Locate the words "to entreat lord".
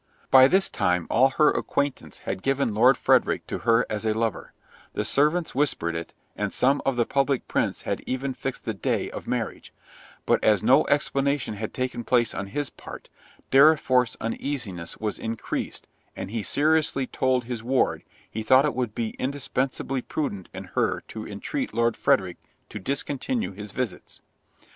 21.09-21.95